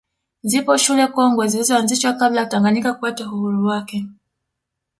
Zipo 0.43 0.77
shule 0.77 1.07
kongwe 1.07 1.47
zilizoanzishwa 1.47 2.13
kabla 2.13 2.39
ya 2.41 2.45
Tanganyika 2.47 2.93
kupata 2.93 3.25
uhuru 3.25 3.65
wake 3.65 4.05